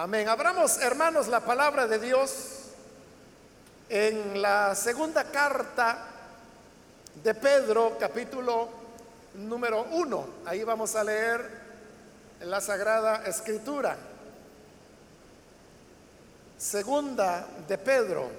[0.00, 0.28] Amén.
[0.28, 2.66] Abramos, hermanos, la palabra de Dios
[3.88, 5.98] en la segunda carta
[7.20, 8.68] de Pedro, capítulo
[9.34, 10.24] número uno.
[10.46, 11.50] Ahí vamos a leer
[12.42, 13.96] la Sagrada Escritura.
[16.56, 18.30] Segunda de Pedro.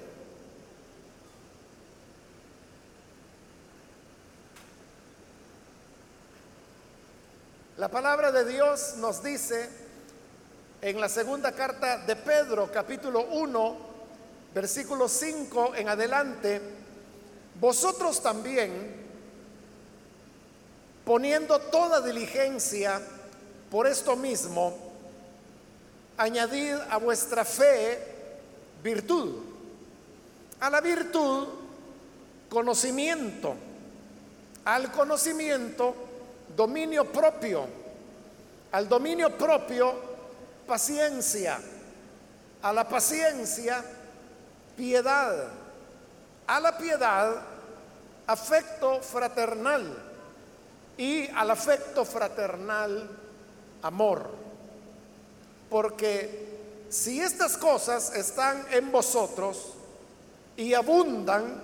[7.75, 9.78] La palabra de Dios nos dice
[10.81, 13.77] en la segunda carta de Pedro, capítulo 1,
[14.53, 16.61] versículo 5 en adelante,
[17.59, 18.95] vosotros también,
[21.03, 23.01] poniendo toda diligencia
[23.69, 24.73] por esto mismo,
[26.17, 27.99] añadid a vuestra fe
[28.81, 29.35] virtud,
[30.61, 31.47] a la virtud
[32.47, 33.53] conocimiento,
[34.63, 35.93] al conocimiento
[36.55, 37.65] dominio propio,
[38.71, 40.08] al dominio propio
[40.69, 41.59] paciencia,
[42.61, 43.83] a la paciencia
[44.77, 45.47] piedad,
[46.45, 47.41] a la piedad
[48.27, 49.97] afecto fraternal
[50.95, 53.09] y al afecto fraternal
[53.81, 54.29] amor.
[55.71, 59.73] Porque si estas cosas están en vosotros
[60.55, 61.63] y abundan,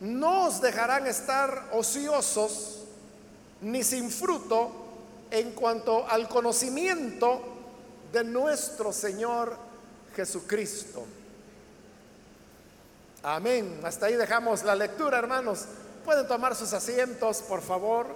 [0.00, 2.78] no os dejarán estar ociosos
[3.60, 4.70] ni sin fruto
[5.30, 7.49] en cuanto al conocimiento
[8.12, 9.56] de nuestro Señor
[10.14, 11.06] Jesucristo.
[13.22, 13.80] Amén.
[13.84, 15.66] Hasta ahí dejamos la lectura, hermanos.
[16.04, 18.06] Pueden tomar sus asientos, por favor.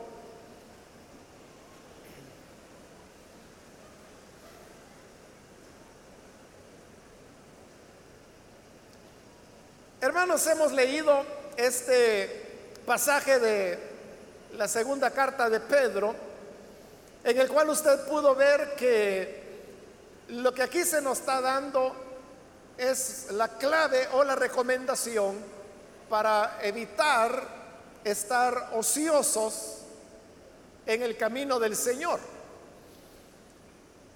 [10.00, 11.24] Hermanos, hemos leído
[11.56, 13.78] este pasaje de
[14.56, 16.14] la segunda carta de Pedro,
[17.24, 19.43] en el cual usted pudo ver que
[20.42, 21.94] lo que aquí se nos está dando
[22.76, 25.36] es la clave o la recomendación
[26.08, 27.42] para evitar
[28.04, 29.78] estar ociosos
[30.86, 32.20] en el camino del Señor.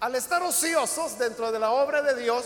[0.01, 2.45] Al estar ociosos dentro de la obra de Dios,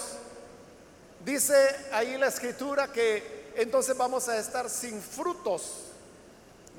[1.24, 1.54] dice
[1.92, 5.92] ahí la escritura que entonces vamos a estar sin frutos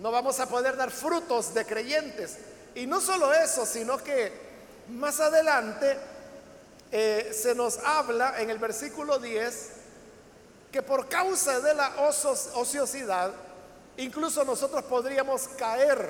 [0.02, 2.38] no vamos a poder dar frutos de creyentes.
[2.76, 4.32] Y no solo eso, sino que
[4.90, 5.98] más adelante
[6.94, 9.72] eh, se nos habla en el versículo 10
[10.72, 13.31] que por causa de la ociosidad,
[13.98, 16.09] incluso nosotros podríamos caer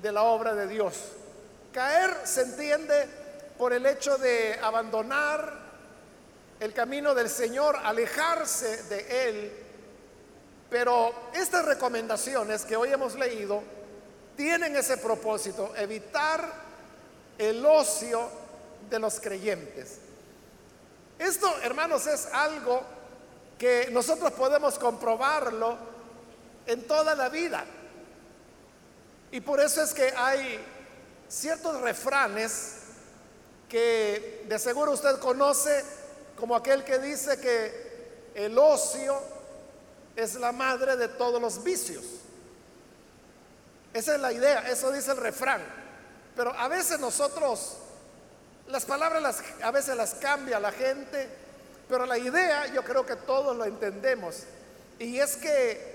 [0.00, 0.94] de la obra de Dios.
[1.72, 3.08] Caer se entiende
[3.58, 5.52] por el hecho de abandonar
[6.58, 9.64] el camino del Señor, alejarse de Él
[10.74, 13.62] pero estas recomendaciones que hoy hemos leído
[14.36, 16.50] tienen ese propósito, evitar
[17.38, 18.28] el ocio
[18.90, 19.98] de los creyentes.
[21.18, 22.82] Esto, hermanos, es algo
[23.58, 25.76] que nosotros podemos comprobarlo
[26.66, 27.64] en toda la vida.
[29.30, 30.64] Y por eso es que hay
[31.28, 32.76] ciertos refranes
[33.68, 35.84] que de seguro usted conoce,
[36.36, 39.20] como aquel que dice que el ocio
[40.16, 42.04] es la madre de todos los vicios.
[43.92, 45.62] Esa es la idea, eso dice el refrán.
[46.36, 47.76] Pero a veces nosotros,
[48.68, 51.28] las palabras a veces las cambia la gente,
[51.88, 54.44] pero la idea yo creo que todos lo entendemos.
[54.98, 55.94] Y es que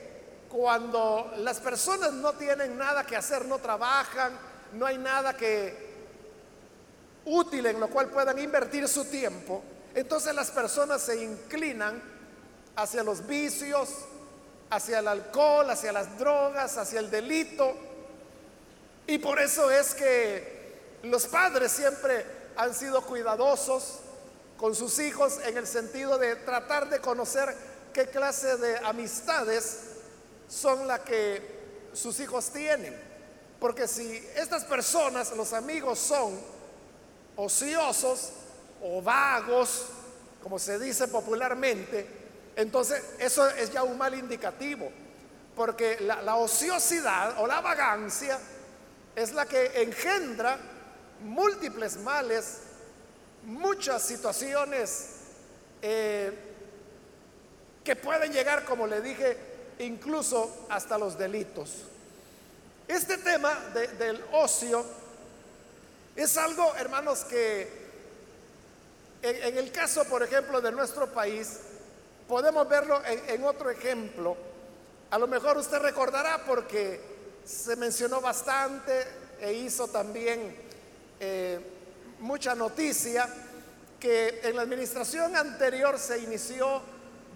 [0.50, 4.34] cuando las personas no tienen nada que hacer, no trabajan,
[4.74, 5.90] no hay nada que
[7.26, 9.64] útil en lo cual puedan invertir su tiempo,
[9.94, 12.02] entonces las personas se inclinan
[12.76, 13.90] hacia los vicios,
[14.70, 17.76] hacia el alcohol, hacia las drogas, hacia el delito.
[19.08, 24.00] Y por eso es que los padres siempre han sido cuidadosos
[24.58, 27.56] con sus hijos en el sentido de tratar de conocer
[27.94, 29.80] qué clase de amistades
[30.50, 32.94] son las que sus hijos tienen.
[33.62, 34.04] Porque si
[34.36, 36.38] estas personas, los amigos, son
[37.38, 38.32] ociosos
[38.84, 39.86] o vagos,
[40.44, 42.06] como se dice popularmente,
[42.58, 44.92] entonces, eso es ya un mal indicativo,
[45.56, 48.38] porque la, ociosidad o la vagancia
[49.16, 50.60] es la que engendra
[51.24, 52.60] múltiples males,
[53.44, 55.08] muchas situaciones
[55.82, 56.32] eh,
[57.84, 59.38] que pueden llegar, como le dije,
[59.80, 61.84] incluso hasta los delitos.
[62.88, 63.54] Este tema
[63.98, 64.84] del ocio
[66.16, 67.80] es algo, hermanos, que
[69.22, 71.60] en el caso, por ejemplo, de nuestro país,
[72.30, 74.38] Podemos verlo en, otro ejemplo.
[75.10, 77.02] A lo mejor usted recordará porque
[77.44, 79.04] se mencionó bastante
[79.42, 80.56] e hizo también
[81.20, 81.60] eh,
[82.20, 83.28] mucha noticia
[84.00, 86.82] que en la administración anterior se inició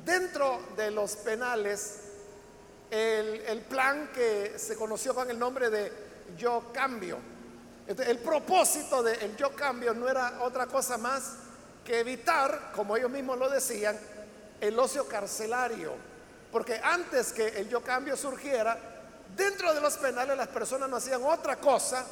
[0.05, 1.99] dentro de los penales
[2.89, 5.91] el, plan que se conoció con el nombre de
[6.37, 7.17] Yo Cambio.
[7.87, 11.33] el propósito del Yo Cambio no era otra cosa más
[11.83, 13.97] que evitar, como ellos mismos lo decían,
[14.61, 15.93] el ocio carcelario.
[16.51, 18.77] Porque antes que el Yo Cambio surgiera,
[19.35, 22.05] dentro de los penales las personas no hacían otra cosa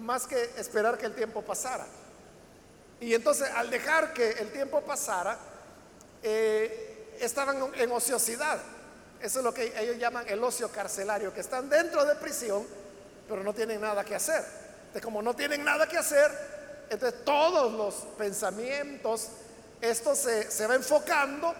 [0.00, 1.86] más que esperar que el tiempo pasara.
[3.00, 5.38] Y entonces al dejar que el tiempo pasara,
[6.22, 8.58] eh, estaban en ociosidad.
[9.20, 12.66] Eso es lo que ellos llaman el ocio carcelario, que están dentro de prisión,
[13.28, 14.44] pero no tienen nada que hacer.
[14.78, 16.30] Entonces, como no tienen nada que hacer,
[16.88, 19.28] entonces todos los pensamientos,
[19.80, 21.54] esto se, se va enfocando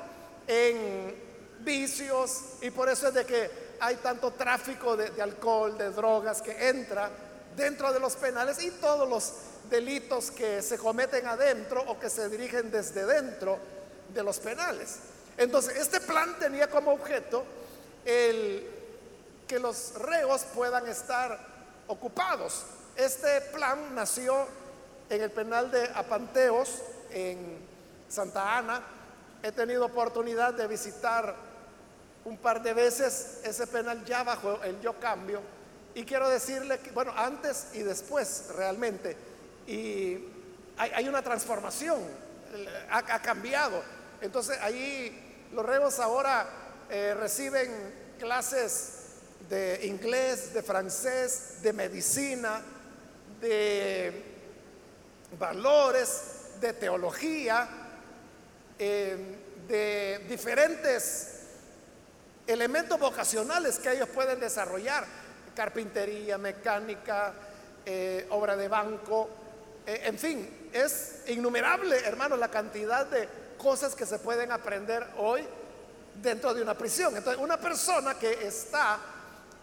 [0.47, 1.15] en
[1.61, 3.51] vicios y por eso es de que
[3.81, 7.11] hay tanto tráfico de, de alcohol, de drogas que entra
[7.59, 9.33] dentro de los penales y todos los
[9.69, 13.59] delitos que se cometen adentro o que se dirigen desde dentro
[14.15, 14.97] de los penales.
[15.37, 17.45] Entonces, este plan tenía como objeto
[18.05, 18.67] el
[19.47, 21.39] que los reos puedan estar
[21.89, 22.65] ocupados.
[22.97, 24.47] Este plan nació
[25.11, 27.59] en el penal de Apanteos, en
[28.09, 28.83] Santa Ana.
[29.43, 31.35] He tenido oportunidad de visitar
[32.25, 35.41] un par de veces ese penal ya bajo el yo cambio.
[35.95, 39.17] Y quiero decirle que, bueno, antes y después realmente,
[39.67, 40.19] y
[40.77, 41.99] hay, una transformación,
[42.91, 43.83] ha, cambiado.
[44.21, 46.49] Entonces ahí los reos ahora
[46.89, 47.71] eh, reciben
[48.19, 48.93] clases
[49.49, 52.61] de inglés, de francés, de medicina,
[53.41, 54.23] de
[55.39, 56.23] valores,
[56.61, 57.69] de teología,
[58.79, 59.17] eh,
[59.69, 61.39] de diferentes
[62.47, 65.05] elementos vocacionales que ellos pueden desarrollar,
[65.59, 67.35] carpintería, mecánica,
[67.85, 69.29] eh, obra de banco,
[69.85, 73.29] eh, en fin, es innumerable, hermanos, la cantidad de
[73.59, 75.45] cosas que se pueden aprender hoy
[76.23, 77.17] dentro de una prisión.
[77.17, 79.01] Entonces, una persona que está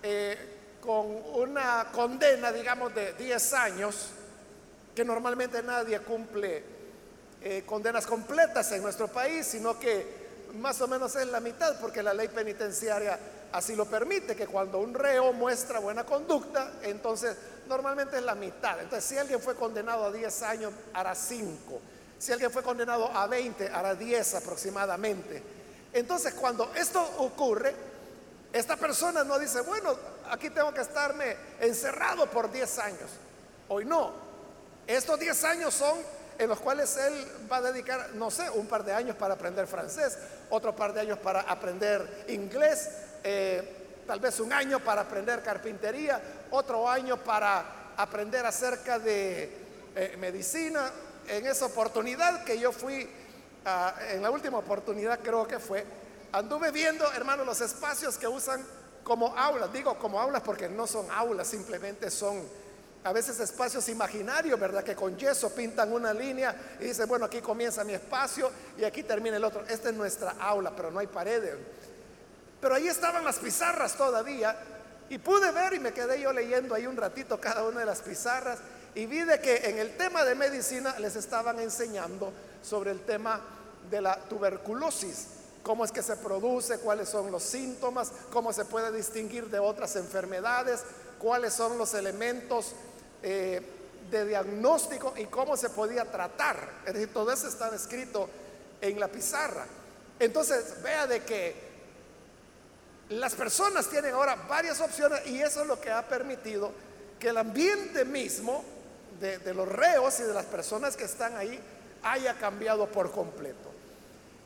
[0.03, 1.05] eh, con
[1.35, 4.09] una condena, digamos, de 10 años,
[4.93, 6.75] que normalmente nadie cumple
[7.65, 10.25] condenas completas en nuestro país, sino que
[10.55, 13.17] más o menos es la mitad, porque la ley penitenciaria
[13.55, 17.37] así lo permite, que cuando un reo muestra buena conducta, entonces
[17.67, 18.81] normalmente es la mitad.
[18.81, 21.79] Entonces, si alguien fue condenado a 10 años, hará 5.
[22.19, 25.41] Si alguien fue condenado a 20, hará 10 aproximadamente.
[25.93, 27.73] Entonces, cuando esto ocurre,
[28.51, 29.95] esta persona no dice, bueno,
[30.29, 33.09] aquí tengo que estarme encerrado por 10 años.
[33.69, 34.11] Hoy no.
[34.85, 35.97] Estos 10 años son
[36.37, 39.65] en los cuales él va a dedicar, no sé, un par de años para aprender
[39.65, 40.17] francés,
[40.49, 42.89] otro par de años para aprender inglés,
[43.27, 49.51] eh, tal vez un año para aprender carpintería, otro año para aprender acerca de
[49.95, 50.91] eh, medicina.
[51.27, 53.09] En esa oportunidad que yo fui,
[53.65, 55.83] ah, en la última oportunidad creo que fue,
[56.33, 58.63] anduve viendo, hermanos, los espacios que usan
[59.03, 59.73] como aulas.
[59.73, 62.43] Digo como aulas porque no son aulas, simplemente son
[63.03, 64.83] a veces espacios imaginarios, ¿verdad?
[64.83, 69.01] Que con yeso pintan una línea y dicen, bueno, aquí comienza mi espacio y aquí
[69.01, 69.63] termina el otro.
[69.67, 71.55] Esta es nuestra aula, pero no hay paredes.
[72.65, 74.57] Pero ahí estaban las pizarras todavía
[75.07, 78.01] y pude ver y me quedé yo leyendo ahí un ratito cada una de las
[78.01, 78.57] pizarras
[78.95, 82.33] y vi de que en el tema de medicina les estaban enseñando
[82.63, 83.39] sobre el tema
[83.91, 85.27] de la tuberculosis,
[85.61, 89.95] cómo es que se produce, cuáles son los síntomas, cómo se puede distinguir de otras
[89.95, 90.81] enfermedades,
[91.19, 92.71] cuáles son los elementos
[93.21, 93.61] eh,
[94.09, 96.67] de diagnóstico y cómo se podía tratar.
[96.87, 98.27] Es decir, todo eso estaba escrito
[98.81, 99.67] en la pizarra.
[100.17, 101.74] Entonces, vea de que
[103.09, 106.71] las personas tienen ahora varias opciones y eso es lo que ha permitido
[107.19, 108.63] que el ambiente mismo
[109.19, 111.59] de, los reos y de las personas que están ahí
[112.03, 113.71] haya cambiado por completo.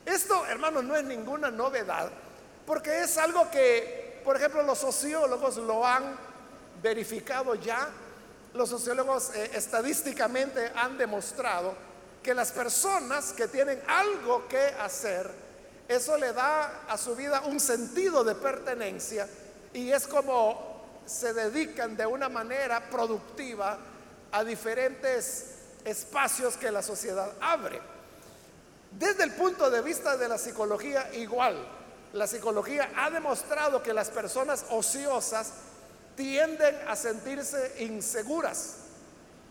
[0.06, 2.10] Esto, hermanos, no es ninguna novedad,
[2.66, 6.16] porque es algo que, por ejemplo, los sociólogos lo han
[6.82, 7.88] verificado ya.
[8.54, 11.74] Los sociólogos eh, estadísticamente han demostrado
[12.22, 15.30] que las personas que tienen algo que hacer,
[15.90, 19.26] eso le da a su vida un sentido de pertenencia
[19.74, 23.76] y es como se dedican de una manera productiva
[24.30, 25.46] a diferentes
[25.84, 27.80] espacios que la sociedad abre.
[28.92, 31.56] Desde el punto de vista de la psicología, igual,
[32.12, 35.54] la psicología ha demostrado que las personas ociosas
[36.14, 38.76] tienden a sentirse inseguras,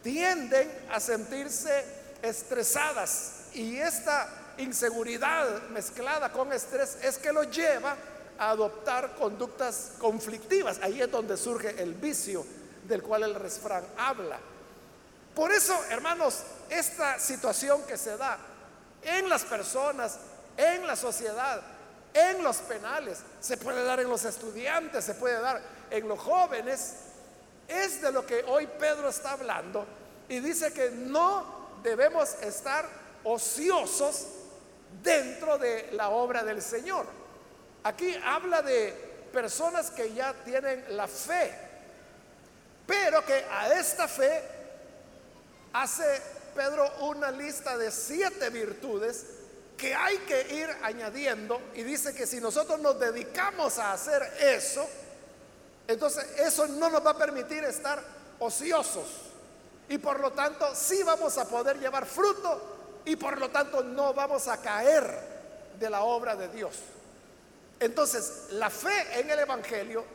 [0.02, 1.84] tienden a sentirse
[2.22, 4.30] estresadas y esta
[4.60, 7.96] inseguridad mezclada con estrés es que lo lleva
[8.38, 10.80] a adoptar conductas conflictivas.
[10.82, 12.46] Ahí es donde surge el vicio
[12.88, 14.40] del cual el refrán habla.
[15.36, 18.38] Por eso, hermanos, esta situación que se da
[19.02, 20.18] en las personas,
[20.58, 21.62] en la sociedad,
[22.14, 26.96] en los penales, se puede dar en los estudiantes, se puede dar en los jóvenes,
[27.68, 29.86] es de lo que hoy Pedro está hablando
[30.28, 32.88] y dice que no debemos estar
[33.24, 34.26] ociosos
[35.04, 37.06] dentro de la obra del Señor.
[37.84, 38.92] Aquí habla de
[39.32, 41.54] personas que ya tienen la fe,
[42.86, 44.42] pero que a esta fe
[45.74, 46.22] hace
[46.56, 49.26] Pedro una lista de siete virtudes
[49.78, 54.86] que hay que ir añadiendo y dice que si nosotros nos dedicamos a hacer eso,
[55.88, 58.04] entonces eso no nos va a permitir estar
[58.40, 59.08] ociosos
[59.88, 62.79] y por lo tanto sí vamos a poder llevar fruto
[63.10, 65.04] y por lo tanto no vamos a caer
[65.80, 66.76] de la obra de Dios.
[67.80, 70.06] Entonces, la fe en el Evangelio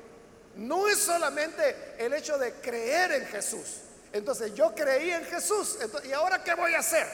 [0.55, 3.81] no es solamente el hecho de creer en Jesús.
[4.13, 5.77] Entonces, yo creí en Jesús.
[6.05, 7.05] ¿Y ahora qué voy a hacer?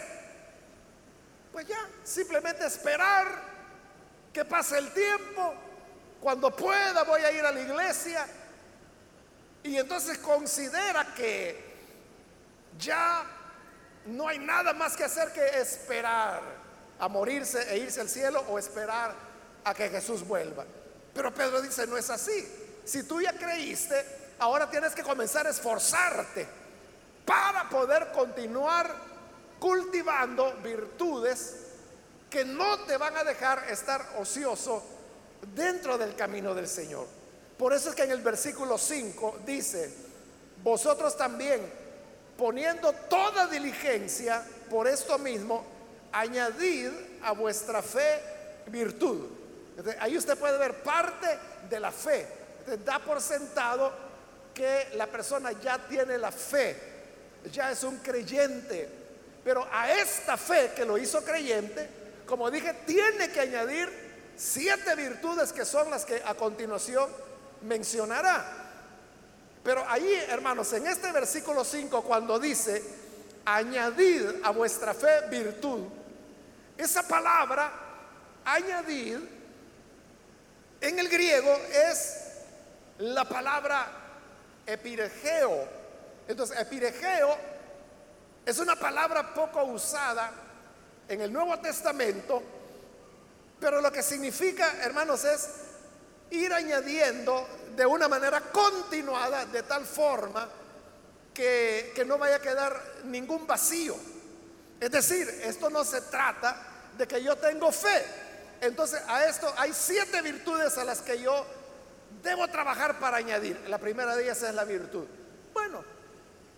[1.51, 3.27] Pues ya, simplemente esperar
[4.35, 5.55] que pase el tiempo.
[6.21, 8.27] Cuando pueda voy a ir a la iglesia.
[9.63, 11.59] Y entonces considera que
[12.79, 13.40] ya
[14.07, 16.41] no hay nada más que hacer que esperar
[16.99, 19.15] a morirse e irse al cielo o esperar
[19.65, 20.65] a que Jesús vuelva.
[21.15, 22.47] Pero Pedro dice, no es así.
[22.85, 24.05] Si tú ya creíste,
[24.39, 26.47] ahora tienes que comenzar a esforzarte
[27.25, 28.93] para poder continuar
[29.59, 31.57] cultivando virtudes
[32.29, 34.83] que no te van a dejar estar ocioso
[35.55, 37.07] dentro del camino del Señor.
[37.59, 39.93] Por eso es que en el versículo 5 dice,
[40.63, 41.61] vosotros también
[42.41, 45.63] poniendo toda diligencia por esto mismo,
[46.11, 46.89] añadid
[47.23, 48.19] a vuestra fe
[48.69, 49.27] virtud.
[49.99, 52.27] ahí usted puede ver parte de la fe.
[52.83, 53.93] da por sentado
[54.55, 56.77] que la persona ya tiene la fe,
[57.53, 58.89] ya es un creyente.
[59.45, 61.89] Pero a esta fe que lo hizo creyente,
[62.27, 63.89] como dije, tiene que añadir
[64.35, 67.11] siete virtudes que son las que a continuación
[67.61, 68.60] mencionará.
[69.63, 72.83] Pero ahí, hermanos, en este versículo 5, cuando dice,
[73.45, 75.81] añadid a vuestra fe virtud,
[76.79, 77.71] esa palabra,
[78.45, 79.19] añadid,
[80.81, 82.17] en el griego es
[82.99, 83.87] la palabra
[84.67, 85.69] epiregeo.
[86.27, 87.37] Entonces, epiregeo
[88.47, 90.33] es una palabra poco usada
[91.07, 92.43] en el Nuevo Testamento,
[93.59, 95.49] pero lo que significa, hermanos, es
[96.31, 97.47] ir añadiendo
[97.81, 100.47] de una manera continuada, de tal forma
[101.33, 103.97] que, que no vaya a quedar ningún vacío.
[104.79, 106.63] Es decir, esto no se trata
[106.99, 108.05] de que yo tengo fe.
[108.61, 111.47] Entonces a esto hay siete virtudes a las que yo
[112.23, 113.59] debo trabajar para añadir.
[113.67, 115.07] La primera de ellas es la virtud.
[115.55, 115.83] Bueno,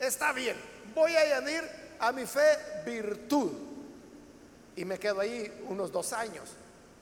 [0.01, 0.57] está bien,
[0.93, 1.63] voy a añadir
[2.01, 3.53] a mi fe virtud.
[4.75, 6.51] Y me quedo ahí unos dos años.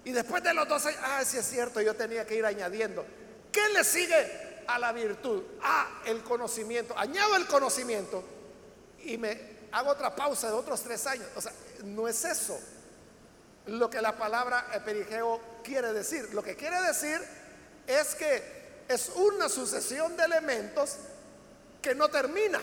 [0.04, 3.06] Y después de los dos años, ah, sí es cierto, yo tenía que ir añadiendo.
[3.52, 5.42] ¿Qué le sigue a la virtud?
[5.62, 6.96] Ah, el conocimiento.
[6.96, 8.22] Añado el conocimiento
[9.04, 11.26] y me hago otra pausa de otros tres años.
[11.36, 11.52] O sea,
[11.84, 12.58] no es eso
[13.66, 16.32] lo que la palabra perigeo quiere decir.
[16.34, 17.20] Lo que quiere decir
[17.86, 20.96] es que es una sucesión de elementos
[21.80, 22.60] que no termina.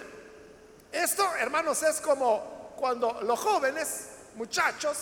[0.91, 4.97] Esto, hermanos, es como cuando los jóvenes, muchachos,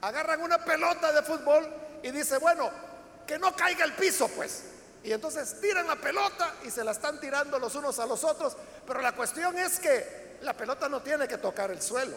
[0.00, 1.66] agarran una pelota de fútbol
[2.02, 2.70] y dice, bueno,
[3.26, 4.64] que no caiga el piso, pues.
[5.04, 8.56] Y entonces tiran la pelota y se la están tirando los unos a los otros.
[8.86, 12.16] Pero la cuestión es que la pelota no tiene que tocar el suelo.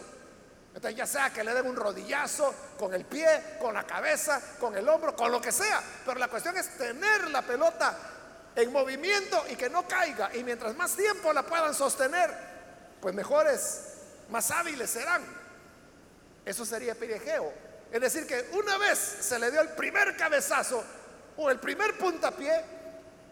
[0.74, 4.74] Entonces ya sea que le den un rodillazo con el pie, con la cabeza, con
[4.74, 5.82] el hombro, con lo que sea.
[6.06, 7.94] Pero la cuestión es tener la pelota
[8.56, 10.34] en movimiento y que no caiga.
[10.34, 12.34] Y mientras más tiempo la puedan sostener,
[13.02, 13.82] pues mejores,
[14.30, 15.22] más hábiles serán.
[16.42, 17.52] Eso sería pirejeo.
[17.92, 20.82] Es decir, que una vez se le dio el primer cabezazo
[21.36, 22.77] o el primer puntapié,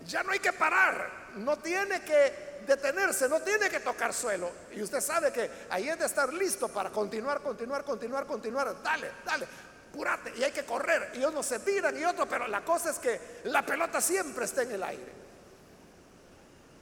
[0.04, 4.50] ya no hay que parar, no tiene que detenerse, no tiene que tocar suelo.
[4.74, 8.82] Y usted sabe que ahí es de estar listo para continuar, continuar, continuar, continuar.
[8.82, 9.46] Dale, dale,
[9.92, 10.32] púrate.
[10.36, 11.12] Y hay que correr.
[11.14, 14.62] Y unos se tiran y otros, pero la cosa es que la pelota siempre está
[14.62, 15.12] en el aire.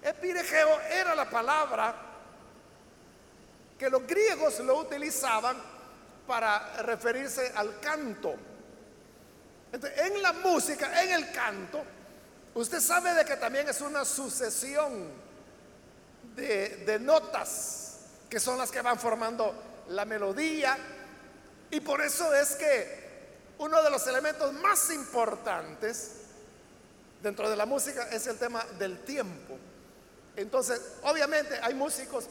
[0.03, 1.95] Epiregeo era la palabra
[3.79, 5.57] que los griegos lo utilizaban
[6.27, 8.35] para referirse al canto.
[9.73, 11.85] en la música, en el canto,
[12.55, 15.11] Usted sabe de que también es una sucesión
[16.37, 19.55] de, notas que son las que van formando
[19.89, 20.77] la melodía.
[21.71, 23.05] Y por eso es que
[23.59, 26.13] uno de los elementos más importantes
[27.23, 29.57] dentro de la música es el tema del tiempo.
[30.37, 32.27] Entonces, obviamente hay músicos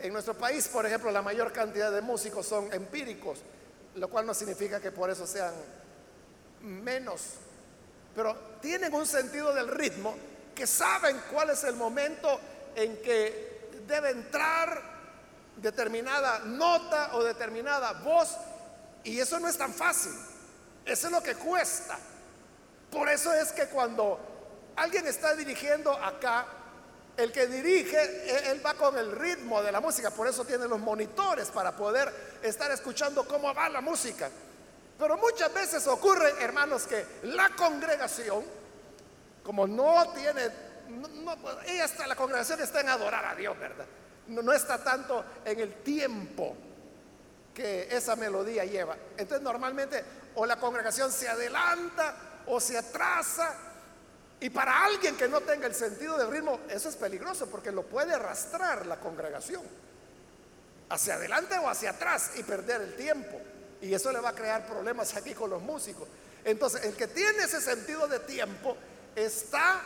[0.00, 3.38] En nuestro país, por ejemplo, la mayor cantidad de músicos son empíricos,
[3.94, 5.54] lo cual no significa que por eso sean
[6.60, 7.34] menos,
[8.14, 10.16] pero tienen un sentido del ritmo
[10.54, 12.40] que saben cuál es el momento
[12.74, 14.92] en que debe entrar
[15.56, 18.36] determinada nota o determinada voz
[19.04, 20.12] y eso no es tan fácil.
[20.84, 21.98] Eso es lo que cuesta.
[22.90, 24.18] Por eso es que cuando
[24.76, 26.46] alguien está dirigiendo acá,
[27.16, 30.66] el que dirige, e-, él va con el ritmo de la música, por eso tiene
[30.66, 34.30] los monitores para poder estar escuchando cómo va la música.
[35.02, 38.44] Pero muchas veces ocurre, hermanos, que la congregación,
[39.42, 40.48] como no tiene,
[40.90, 43.84] no, ella está, la congregación está en adorar a Dios, ¿verdad?
[44.28, 46.54] no está tanto en el tiempo
[47.52, 48.96] que esa melodía lleva.
[49.16, 50.04] Entonces normalmente
[50.36, 52.14] o la congregación se adelanta
[52.46, 53.56] o se atrasa.
[54.38, 57.82] Y para alguien que no tenga el sentido del ritmo, eso es peligroso porque lo
[57.82, 59.62] puede arrastrar la congregación
[60.90, 63.40] hacia adelante o hacia atrás y perder el tiempo.
[63.82, 66.08] Y eso le va a crear problemas aquí con los músicos.
[66.44, 68.76] Entonces, el que tiene ese sentido de tiempo
[69.14, 69.80] está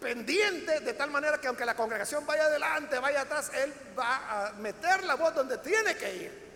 [0.00, 4.52] pendiente de tal manera que aunque la congregación vaya adelante, vaya atrás, él va a
[4.54, 6.48] meter la voz donde tiene que ir.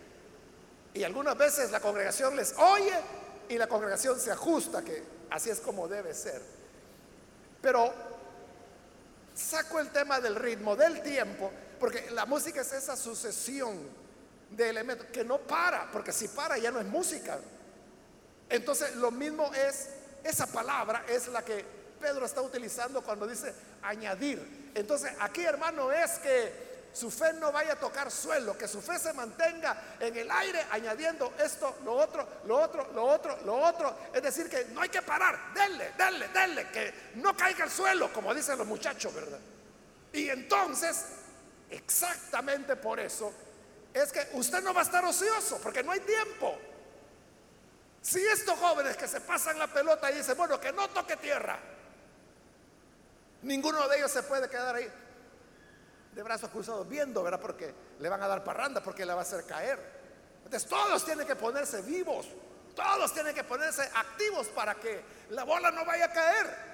[0.95, 2.99] Y algunas veces la congregación les oye
[3.49, 6.41] y la congregación se ajusta, que así es como debe ser.
[7.61, 7.93] Pero
[9.35, 14.02] saco el tema del ritmo, del tiempo, porque la música es esa sucesión
[14.57, 17.39] de elementos que no para, porque si para ya no es música.
[18.49, 19.89] Entonces lo mismo es,
[20.25, 21.65] esa palabra es la que
[22.01, 24.73] Pedro está utilizando cuando dice añadir.
[24.75, 28.99] Entonces aquí hermano es que su fe no vaya a tocar suelo, que su fe
[28.99, 33.97] se mantenga en el aire añadiendo esto, lo otro, lo otro, lo otro, lo otro.
[34.13, 38.13] Es decir, que no hay que parar, denle, denle, denle, que no caiga el suelo,
[38.13, 39.39] como dicen los muchachos, ¿verdad?
[40.13, 41.07] Y entonces,
[41.71, 43.33] exactamente por eso,
[43.95, 46.59] es que usted no va a estar ocioso, porque no hay tiempo.
[48.01, 51.59] Si estos jóvenes que se pasan la pelota y dicen, bueno, que no toque tierra,
[53.43, 54.91] ninguno de ellos se puede quedar ahí
[56.13, 57.41] de brazos cruzados viendo, ¿verdad?
[57.41, 59.79] Porque le van a dar parranda, porque le va a hacer caer.
[60.45, 62.27] Entonces todos tienen que ponerse vivos,
[62.75, 66.73] todos tienen que ponerse activos para que la bola no vaya a caer.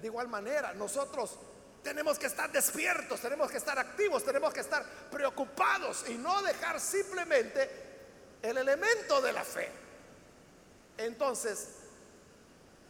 [0.00, 1.38] De igual manera, nosotros
[1.82, 6.80] tenemos que estar despiertos, tenemos que estar activos, tenemos que estar preocupados y no dejar
[6.80, 7.68] simplemente
[8.42, 9.68] el elemento de la fe.
[10.96, 11.68] Entonces,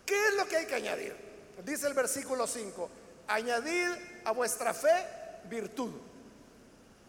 [0.06, 1.16] ¿qué es lo que hay que añadir?
[1.64, 2.90] Dice el versículo 5,
[3.28, 3.90] añadid
[4.24, 5.06] a vuestra fe
[5.44, 5.92] virtud.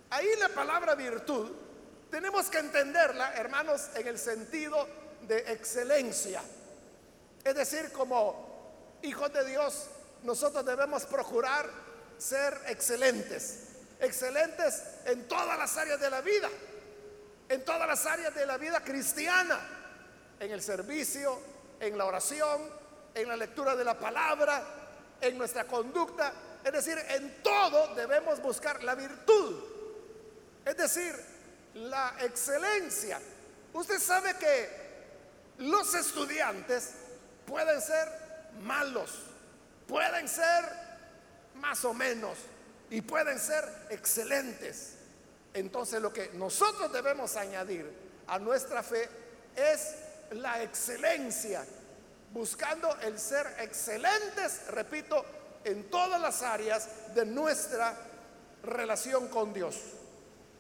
[0.10, 1.52] Ahí la palabra virtud
[2.10, 4.88] tenemos que entenderla, hermanos, en el sentido
[5.28, 6.42] de excelencia.
[7.44, 9.90] Es decir, como hijos de Dios,
[10.24, 11.70] nosotros debemos procurar
[12.18, 13.68] ser excelentes.
[14.00, 16.50] Excelentes en todas las áreas de la vida.
[17.48, 19.60] En todas las áreas de la vida cristiana.
[20.40, 21.40] En el servicio,
[21.80, 22.62] en la oración,
[23.14, 24.64] en la lectura de la palabra,
[25.22, 29.64] en nuestra conducta es decir, en todo debemos buscar la virtud.
[30.66, 31.16] Es decir,
[31.76, 33.20] la excelencia.
[33.74, 34.70] Usted sabe que
[35.60, 36.92] los estudiantes
[37.46, 38.08] pueden ser
[38.62, 39.12] malos,
[39.90, 40.66] pueden ser
[41.56, 42.38] más o menos
[42.92, 44.94] y pueden ser excelentes.
[45.54, 47.92] Entonces lo que nosotros debemos añadir
[48.28, 49.10] a nuestra fe
[49.56, 49.96] es
[50.32, 51.66] la excelencia,
[52.32, 55.26] buscando el ser excelentes, repito,
[55.64, 57.98] en todas las áreas de nuestra
[58.64, 59.76] relación con Dios.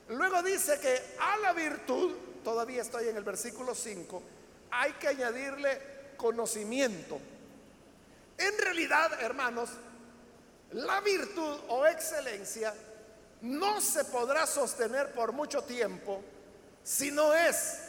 [0.10, 4.24] Luego dice que a la virtud, todavía estoy en el versículo 5,
[4.72, 5.80] hay que añadirle
[6.18, 7.20] conocimiento.
[8.40, 9.70] En realidad, hermanos,
[10.72, 12.74] la virtud o excelencia
[13.42, 16.22] no se podrá sostener por mucho tiempo
[16.84, 17.80] si no es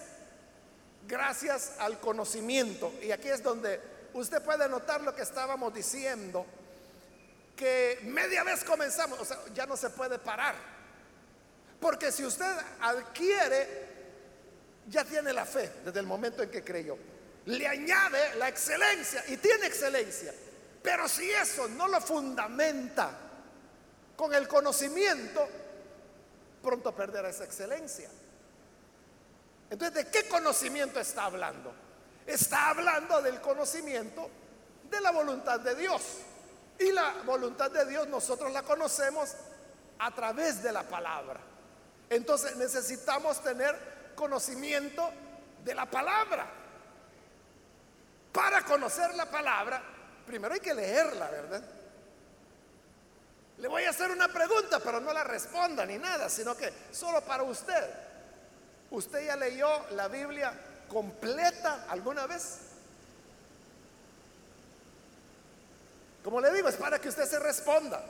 [1.06, 2.92] gracias al conocimiento.
[3.00, 3.80] Y aquí es donde
[4.12, 6.44] usted puede notar lo que estábamos diciendo
[7.56, 10.54] que media vez comenzamos, o sea, ya no se puede parar.
[11.80, 13.86] Porque si usted adquiere,
[14.88, 16.96] ya tiene la fe desde el momento en que creyó.
[17.46, 20.34] Le añade la excelencia y tiene excelencia.
[20.82, 23.10] Pero si eso no lo fundamenta
[24.16, 25.48] con el conocimiento,
[26.62, 28.08] pronto perderá esa excelencia.
[29.70, 31.72] Entonces, ¿de qué conocimiento está hablando?
[32.26, 34.28] Está hablando del conocimiento
[34.90, 36.02] de la voluntad de Dios.
[36.78, 39.34] Y la voluntad de Dios nosotros la conocemos
[39.98, 41.40] a través de la palabra.
[42.08, 45.10] Entonces necesitamos tener conocimiento
[45.64, 46.59] de la palabra.
[48.32, 49.82] Para conocer la palabra,
[50.26, 51.62] primero hay que leerla, ¿verdad?
[53.58, 57.20] Le voy a hacer una pregunta, pero no la responda ni nada, sino que solo
[57.22, 57.90] para usted.
[58.90, 60.52] ¿Usted ya leyó la Biblia
[60.88, 62.58] completa alguna vez?
[66.24, 68.02] Como le digo, es para que usted se responda.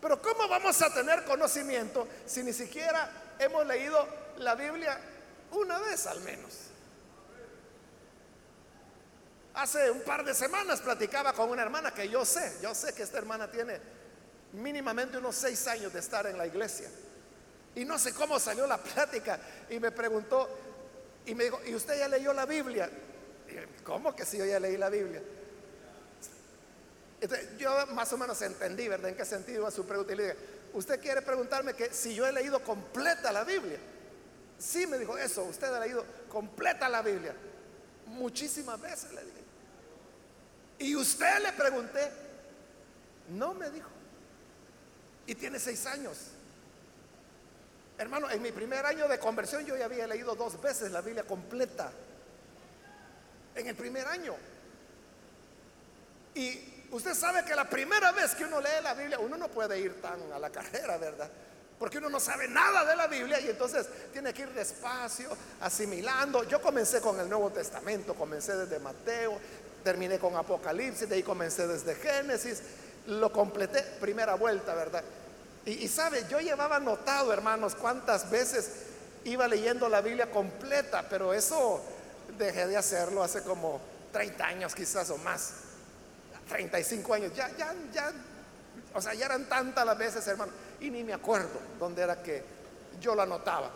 [0.00, 4.06] Pero ¿cómo vamos a tener conocimiento si ni siquiera hemos leído
[4.38, 4.98] la Biblia
[5.52, 6.69] una vez al menos?
[9.54, 13.02] Hace un par de semanas platicaba con una hermana que yo sé, yo sé que
[13.02, 13.78] esta hermana tiene
[14.52, 16.88] mínimamente unos seis años de estar en la iglesia.
[17.74, 20.48] Y no sé cómo salió la plática y me preguntó
[21.26, 22.90] y me dijo, ¿y usted ya leyó la Biblia?
[23.84, 25.22] ¿Cómo que si yo ya leí la Biblia?
[27.58, 29.10] yo más o menos entendí, ¿verdad?
[29.10, 30.12] ¿En qué sentido va su pregunta?
[30.12, 30.36] Y le dije,
[30.72, 33.78] ¿usted quiere preguntarme que si yo he leído completa la Biblia?
[34.58, 37.34] Sí, me dijo eso, usted ha leído completa la Biblia.
[38.06, 39.39] Muchísimas veces le dije.
[40.80, 42.10] Y usted le pregunté,
[43.28, 43.88] no me dijo.
[45.26, 46.18] Y tiene seis años.
[47.96, 51.22] Hermano, en mi primer año de conversión yo ya había leído dos veces la Biblia
[51.22, 51.92] completa.
[53.54, 54.34] En el primer año.
[56.34, 59.78] Y Usted sabe que la primera vez que uno lee la Biblia, uno no puede
[59.78, 61.30] ir tan a la carrera, ¿verdad?
[61.78, 66.42] Porque uno no sabe nada de la Biblia y entonces tiene que ir despacio, asimilando.
[66.44, 69.38] Yo comencé con el Nuevo Testamento, comencé desde Mateo,
[69.82, 72.62] terminé con Apocalipsis, de ahí comencé desde Génesis,
[73.06, 75.02] lo completé primera vuelta, ¿verdad?
[75.64, 78.70] Y, y sabe, yo llevaba anotado, hermanos, cuántas veces
[79.24, 81.80] iba leyendo la Biblia completa, pero eso
[82.38, 83.80] dejé de hacerlo hace como
[84.12, 85.52] 30 años quizás o más.
[86.48, 88.12] 35 años, ya, ya, ya,
[88.92, 92.42] o sea, ya eran tantas las veces, hermano, y ni me acuerdo dónde era que
[93.00, 93.70] yo lo anotaba.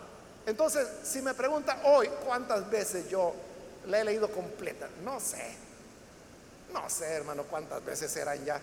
[0.45, 3.33] Entonces, si me pregunta hoy cuántas veces yo
[3.87, 5.55] la he leído completa, no sé,
[6.75, 8.61] no sé, hermano, cuántas veces eran ya.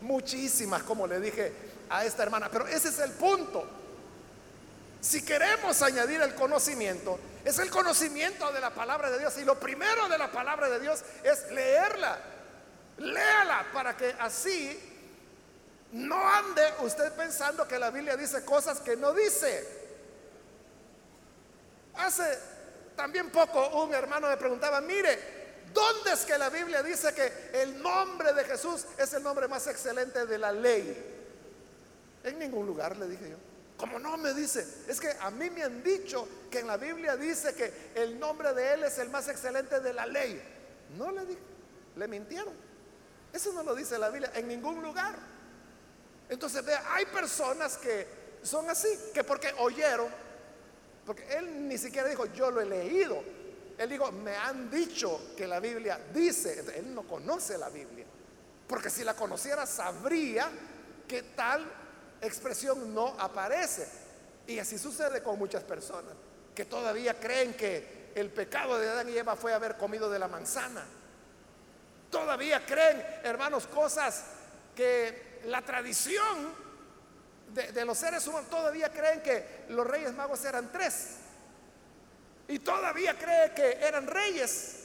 [0.00, 1.52] Muchísimas, como le dije
[1.90, 3.64] a esta hermana, pero ese es el punto.
[5.02, 9.36] Si queremos añadir el conocimiento, es el conocimiento de la palabra de Dios.
[9.38, 12.18] Y lo primero de la palabra de Dios es leerla.
[12.98, 14.80] Léala para que así
[15.92, 19.84] no ande usted pensando que la Biblia dice cosas que no dice.
[21.96, 22.38] Hace
[22.96, 25.35] también poco un hermano me preguntaba, mire,
[25.76, 29.66] ¿dónde es que la Biblia dice que el nombre de Jesús es el nombre más
[29.66, 31.14] excelente de la ley?
[32.24, 33.36] En ningún lugar le dije yo.
[33.76, 37.14] Como no me dice, es que a mí me han dicho que en la Biblia
[37.14, 40.42] dice que el nombre de Él es el más excelente de la ley.
[40.96, 41.40] No le dije,
[41.96, 42.54] le mintieron.
[43.34, 45.14] Eso no lo dice la Biblia en ningún lugar.
[46.30, 48.06] Entonces, vea, hay personas que
[48.42, 50.08] son así, que porque oyeron,
[51.04, 53.22] porque él ni siquiera dijo, yo lo he leído.
[53.78, 58.06] Él dijo, me han dicho que la Biblia dice, él no conoce la Biblia.
[58.66, 60.50] Porque si la conociera, sabría
[61.06, 61.64] que tal
[62.20, 63.86] expresión no aparece.
[64.46, 66.12] Y así sucede con muchas personas,
[66.54, 70.28] que todavía creen que el pecado de Adán y Eva fue haber comido de la
[70.28, 70.84] manzana.
[72.10, 74.24] Todavía creen, hermanos, cosas
[74.74, 76.54] que la tradición
[77.52, 81.16] de, los seres humanos todavía creen que los reyes magos eran tres.
[82.48, 84.82] Y todavía cree que eran reyes.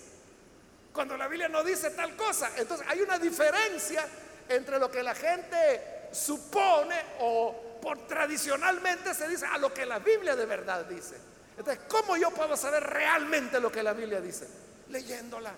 [0.94, 2.52] Cuando la Biblia no dice tal cosa.
[2.58, 4.06] Entonces hay una diferencia
[4.50, 10.00] entre lo que la gente supone o por tradicionalmente se dice a lo que la
[10.00, 11.16] Biblia de verdad dice.
[11.58, 14.48] Entonces, ¿cómo yo puedo saber realmente lo que la Biblia dice?
[14.90, 15.54] Leyéndola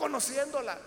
[0.00, 0.78] conociéndola.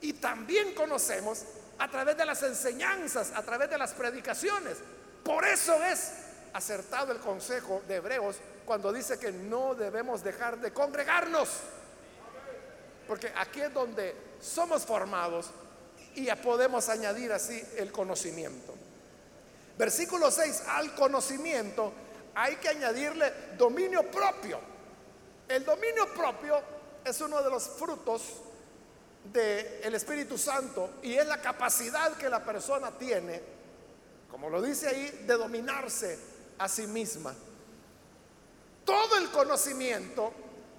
[0.00, 1.44] Y también conocemos
[1.78, 4.78] a través de las enseñanzas, a través de las predicaciones.
[5.24, 6.12] Por eso es
[6.52, 8.36] acertado el consejo de Hebreos
[8.72, 11.46] cuando dice que no debemos dejar de congregarnos.
[13.06, 15.50] Porque aquí es donde somos formados
[16.14, 18.74] y podemos añadir así el conocimiento.
[19.76, 21.92] Versículo 6, al conocimiento
[22.34, 24.58] hay que añadirle dominio propio.
[25.46, 26.58] El dominio propio
[27.04, 28.22] es uno de los frutos
[29.30, 33.38] del Espíritu Santo y es la capacidad que la persona tiene,
[34.30, 36.18] como lo dice ahí, de dominarse
[36.56, 37.34] a sí misma.
[38.84, 40.32] Todo el conocimiento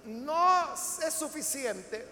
[0.06, 2.04] no es suficiente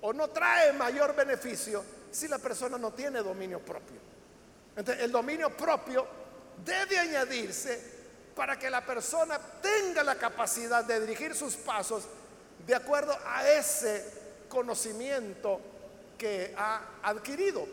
[0.00, 4.00] o no trae mayor beneficio si la persona no tiene dominio propio.
[4.76, 6.06] Entonces, el dominio propio
[6.64, 7.98] debe añadirse
[8.34, 12.04] para que la persona tenga la capacidad de dirigir sus pasos
[12.66, 14.04] de acuerdo a ese
[14.48, 15.60] conocimiento
[16.16, 17.66] que ha adquirido.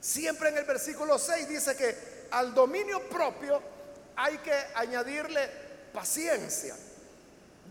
[0.00, 3.62] Siempre en el versículo 6 dice que al dominio propio
[4.16, 5.48] hay que añadirle
[5.92, 6.76] paciencia.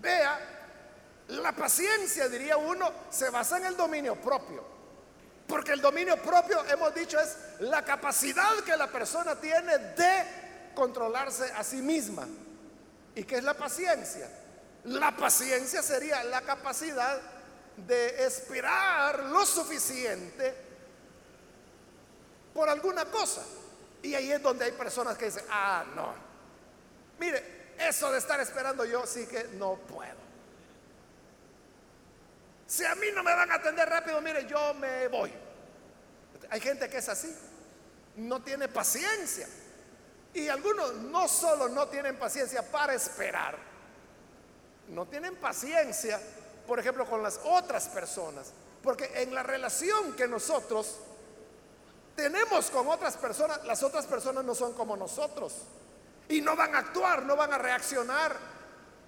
[0.01, 0.39] Vea,
[1.29, 4.63] la paciencia, diría uno, se basa en el dominio propio.
[5.47, 11.51] Porque el dominio propio, hemos dicho, es la capacidad que la persona tiene de controlarse
[11.53, 12.27] a sí misma.
[13.15, 14.29] ¿Y qué es la paciencia?
[14.85, 17.19] La paciencia sería la capacidad
[17.75, 20.55] de esperar lo suficiente
[22.53, 23.41] por alguna cosa.
[24.01, 26.13] Y ahí es donde hay personas que dicen, ah, no.
[27.19, 30.29] Mire, eso de estar esperando yo sí que no puedo.
[32.67, 35.33] Si a mí no me van a atender rápido, mire, yo me voy.
[36.51, 37.35] Hay gente que es así,
[38.17, 39.47] no tiene paciencia.
[40.33, 43.57] Y algunos no solo no tienen paciencia para esperar,
[44.89, 46.21] no tienen paciencia,
[46.67, 48.53] por ejemplo, con las otras personas.
[48.83, 50.99] Porque en la relación que nosotros
[52.15, 55.53] tenemos con otras personas, las otras personas no son como nosotros.
[56.29, 58.35] Y no van a actuar, no van a reaccionar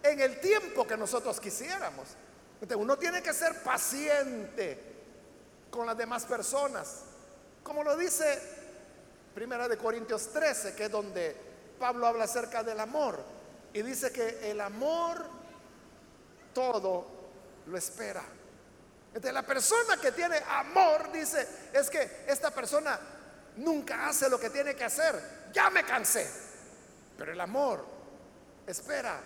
[0.04, 2.08] en el tiempo que nosotros quisiéramos.
[2.56, 4.92] Entonces uno tiene que ser paciente
[5.70, 7.04] con las demás personas.
[7.64, 8.42] Como lo dice
[9.34, 11.36] Primera de Corintios 13, que es donde
[11.80, 13.24] Pablo habla acerca del amor.
[13.74, 15.26] Y dice que el amor
[16.54, 17.08] todo
[17.68, 18.24] lo espera.
[19.08, 23.00] Entonces la persona que tiene amor dice, es que esta persona
[23.58, 25.50] nunca hace lo que tiene que hacer.
[25.54, 26.51] Ya me cansé.
[27.22, 27.86] Pero el amor
[28.66, 29.22] espera,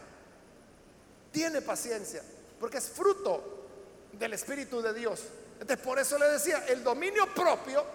[1.32, 2.22] tiene paciencia
[2.60, 3.68] porque es fruto
[4.12, 5.24] del Espíritu de Dios.
[5.54, 7.86] Entonces, por eso le decía, el dominio propio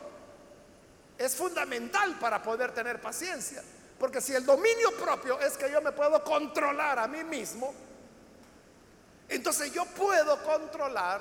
[1.18, 3.62] es fundamental para poder tener paciencia.
[3.98, 7.74] Porque si el dominio propio es que yo me puedo controlar a mí mismo,
[9.28, 11.20] entonces yo puedo controlar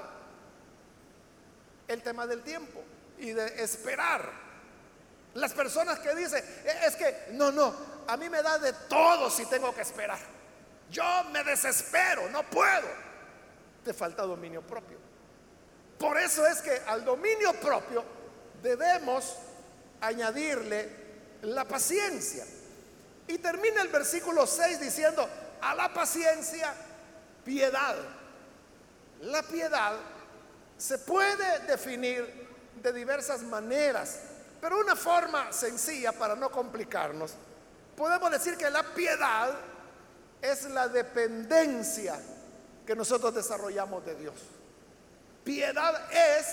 [1.86, 2.82] el tema del tiempo
[3.18, 4.32] y de esperar.
[5.34, 9.30] Las personas que dicen, e, es que, no, no, a mí me da de todo
[9.30, 10.20] si tengo que esperar.
[10.90, 13.10] Yo me desespero, no puedo
[13.84, 14.98] te falta dominio propio.
[15.98, 18.04] Por eso es que al dominio propio
[18.62, 19.36] debemos
[20.02, 20.90] añadirle
[21.42, 22.46] la paciencia.
[23.28, 25.28] Y termina el versículo 6 diciendo,
[25.62, 26.74] a la paciencia,
[27.44, 27.96] piedad.
[29.22, 29.96] La piedad
[30.78, 32.48] se puede definir
[32.82, 34.20] de diversas maneras,
[34.62, 37.34] pero una forma sencilla para no complicarnos,
[38.00, 39.54] podemos decir que la piedad
[40.42, 42.18] es la dependencia
[42.88, 44.36] que nosotros desarrollamos de Dios.
[45.44, 46.46] Piedad es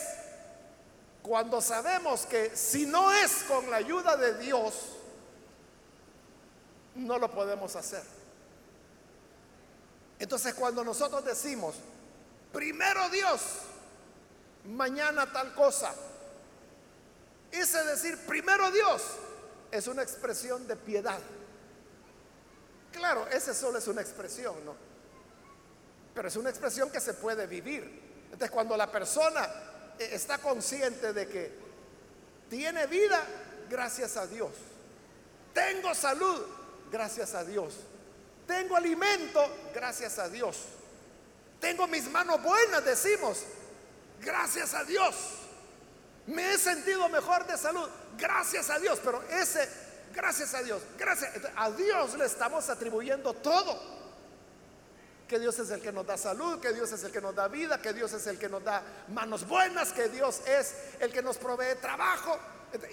[1.23, 4.75] cuando sabemos que si no es con la ayuda de Dios,
[6.97, 8.03] no lo podemos hacer.
[10.19, 11.77] Entonces cuando nosotros decimos,
[12.53, 13.41] primero Dios,
[14.65, 15.95] mañana tal cosa,
[17.53, 19.01] ese decir primero Dios
[19.71, 21.21] es una expresión de piedad.
[22.97, 24.75] Claro, ese solo es una expresión, ¿no?
[26.17, 27.83] pero es una expresión que se puede vivir.
[28.25, 29.47] Entonces, cuando la persona
[29.99, 31.53] eh, está consciente de que
[32.49, 33.23] tiene vida,
[33.69, 34.53] gracias a Dios.
[35.53, 36.43] Tengo salud,
[36.91, 37.75] gracias a Dios.
[38.47, 40.57] Tengo alimento, gracias a Dios.
[41.61, 43.43] Tengo mis manos buenas, decimos,
[44.23, 45.15] gracias a Dios.
[46.29, 48.99] Me he sentido mejor de salud, gracias a Dios.
[49.05, 49.69] Pero ese,
[50.17, 53.97] gracias a Dios, gracias a Dios le estamos atribuyendo todo
[55.29, 57.49] que Dios es el que nos da salud, que Dios es el que nos da
[57.49, 61.21] vida, que Dios es el que nos da manos buenas, que Dios es el que
[61.21, 62.39] nos provee trabajo.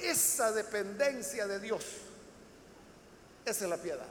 [0.02, 1.86] Esa dependencia de Dios,
[3.46, 4.08] esa es la piedad.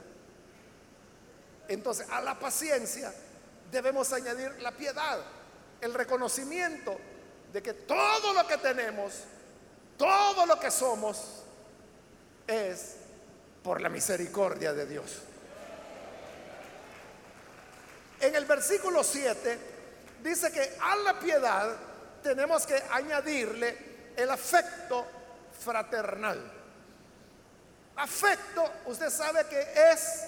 [1.67, 3.13] Entonces, a la paciencia
[3.71, 5.19] debemos añadir la piedad,
[5.81, 6.97] el reconocimiento
[7.51, 9.13] de que todo lo que tenemos,
[9.97, 11.43] todo lo que somos,
[12.47, 12.95] es
[13.63, 15.21] por la misericordia de Dios.
[18.19, 19.59] En el versículo 7
[20.21, 21.75] dice que a la piedad
[22.21, 25.05] tenemos que añadirle el afecto
[25.63, 26.51] fraternal.
[27.95, 30.23] Afecto, usted sabe que es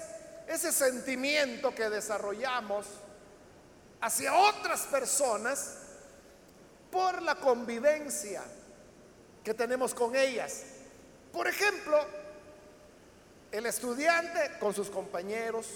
[0.46, 2.86] ese sentimiento que desarrollamos
[4.00, 5.78] hacia otras personas
[6.90, 8.42] por la convivencia
[9.42, 10.62] que tenemos con ellas.
[11.32, 12.25] Por ejemplo,
[13.52, 15.66] el estudiante con sus compañeros,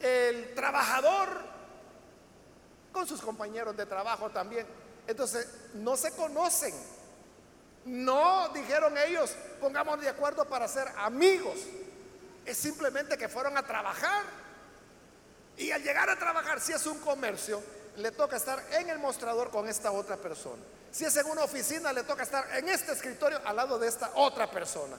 [0.00, 1.28] el trabajador
[2.92, 4.66] con sus compañeros de trabajo también.
[5.06, 6.74] Entonces, no se conocen.
[7.84, 11.58] No dijeron ellos, pongamos de acuerdo para ser amigos.
[12.46, 14.24] Es simplemente que fueron a trabajar.
[15.56, 17.62] Y al llegar a trabajar, si es un comercio,
[17.96, 20.62] le toca estar en el mostrador con esta otra persona.
[20.90, 24.12] Si es en una oficina, le toca estar en este escritorio al lado de esta
[24.14, 24.96] otra persona.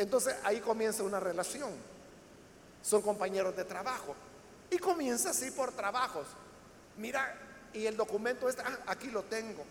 [0.00, 1.70] Entonces ahí comienza una relación.
[2.80, 4.16] Son compañeros de trabajo.
[4.70, 6.26] Y comienza así por trabajos.
[6.96, 7.36] Mira,
[7.74, 9.62] y el documento está, ah, aquí lo tengo.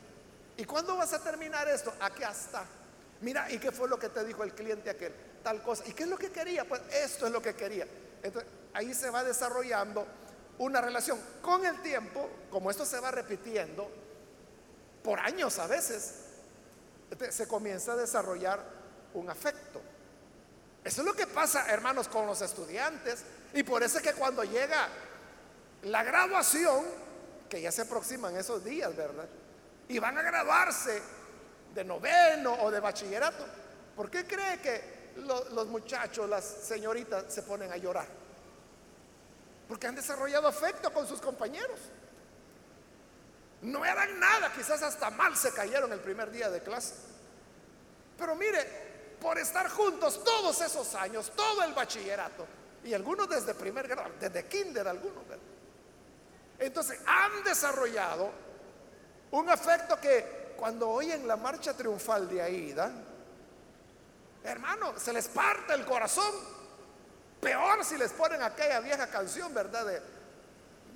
[0.55, 1.91] ¿Y cuándo vas a terminar esto?
[1.99, 2.63] Aquí está.
[3.21, 5.15] Mira, ¿y qué fue lo que te dijo el cliente aquel?
[5.41, 5.83] Tal cosa.
[5.87, 6.63] ¿Y qué es lo que quería?
[6.63, 7.87] Pues esto es lo que quería.
[8.21, 10.05] Entonces, ahí se va desarrollando
[10.59, 11.19] una relación.
[11.41, 13.89] Con el tiempo, como esto se va repitiendo,
[15.03, 16.13] por años a veces,
[17.31, 18.63] se comienza a desarrollar
[19.15, 19.81] un afecto.
[20.83, 23.23] Eso es lo que pasa, hermanos, con los estudiantes.
[23.53, 24.87] Y por eso es que cuando llega
[25.83, 26.85] la graduación,
[27.49, 29.27] que ya se aproximan esos días, ¿verdad?
[29.87, 31.01] Y van a graduarse
[31.73, 33.45] de noveno o de bachillerato.
[33.95, 38.07] ¿Por qué cree que los muchachos, las señoritas se ponen a llorar?
[39.67, 41.79] Porque han desarrollado afecto con sus compañeros.
[43.61, 46.93] No eran nada, quizás hasta mal se cayeron el primer día de clase.
[48.17, 48.88] Pero mire,
[49.21, 52.45] por estar juntos todos esos años, todo el bachillerato,
[52.83, 55.23] y algunos desde primer grado, desde kinder algunos,
[56.57, 58.31] Entonces han desarrollado
[59.31, 62.91] un afecto que cuando oyen la marcha triunfal de Aida,
[64.43, 66.33] hermano, se les parte el corazón.
[67.39, 69.85] Peor si les ponen aquella vieja canción, ¿verdad?
[69.85, 70.01] De,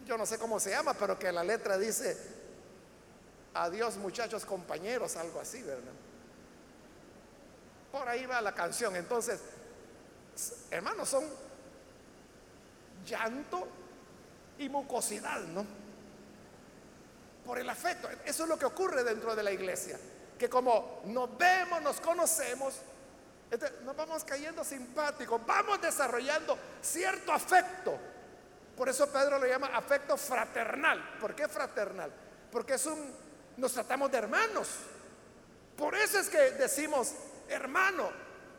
[0.05, 2.17] yo no sé cómo se llama, pero que la letra dice,
[3.53, 5.93] adiós muchachos compañeros, algo así, ¿verdad?
[7.93, 8.95] Por ahí va la canción.
[8.95, 9.39] Entonces,
[10.71, 11.23] hermanos, son
[13.06, 13.67] llanto
[14.58, 15.63] y mucosidad, ¿no?
[17.45, 18.10] Por el afecto.
[18.25, 19.99] Eso es lo que ocurre dentro de la iglesia.
[20.39, 22.73] Que como nos vemos, nos conocemos,
[23.86, 27.95] nos vamos cayendo simpáticos, vamos desarrollando cierto afecto.
[28.75, 31.17] Por eso Pedro lo llama afecto fraternal.
[31.21, 32.12] ¿Por qué fraternal?
[32.51, 33.13] Porque es un,
[33.58, 34.67] nos tratamos de hermanos.
[35.77, 37.13] Por eso es que decimos
[37.47, 38.10] hermano,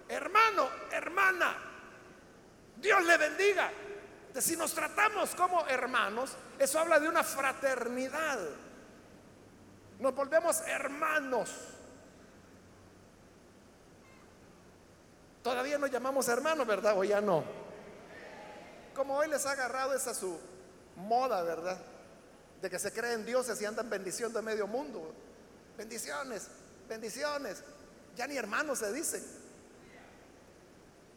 [0.08, 1.56] hermano, hermana.
[2.76, 3.70] Dios le bendiga.
[4.38, 8.38] si nos tratamos como hermanos, eso habla de una fraternidad.
[10.00, 11.50] Nos volvemos hermanos.
[15.42, 16.98] Todavía nos llamamos hermanos, ¿verdad?
[16.98, 17.44] O ya no.
[18.94, 20.38] Como hoy les ha agarrado esa su
[20.96, 21.78] moda, ¿verdad?
[22.62, 25.14] De que se creen dioses y andan bendiciendo a medio mundo.
[25.76, 26.48] Bendiciones,
[26.88, 27.62] bendiciones.
[28.16, 29.24] Ya ni hermanos se dicen.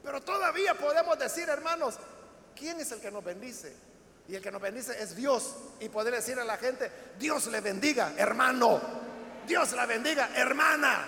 [0.04, 1.96] Pero todavía podemos decir, hermanos,
[2.56, 3.76] ¿quién es el que nos bendice?
[4.28, 5.56] Y el que nos bendice es Dios.
[5.80, 8.82] Y poder decir a la gente, Dios le bendiga, hermano.
[9.46, 11.06] Dios la bendiga, hermana.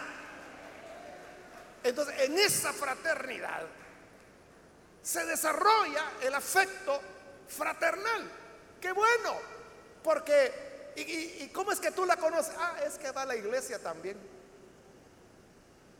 [1.83, 3.63] Entonces, en esa fraternidad
[5.01, 6.99] se desarrolla el afecto
[7.47, 8.29] fraternal.
[8.79, 9.37] Qué bueno,
[10.03, 12.53] porque, y, cómo es que tú la conoces?
[12.57, 14.17] Ah, es que va a la iglesia también.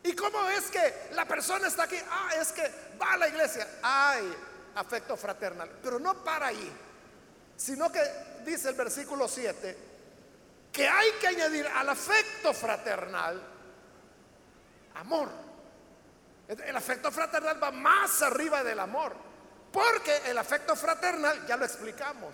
[0.04, 1.98] ¿Y cómo es que la persona está aquí?
[2.10, 3.68] Ah, es que va a la iglesia.
[3.82, 4.34] Hay
[4.76, 6.72] afecto fraternal, pero no para ahí,
[7.58, 8.02] sino que
[8.46, 9.90] dice el versículo 7
[10.72, 13.42] que hay que añadir al afecto fraternal
[14.96, 15.30] amor.
[16.48, 19.16] El afecto fraternal va más arriba del amor,
[19.72, 22.34] porque el afecto fraternal, ya lo explicamos,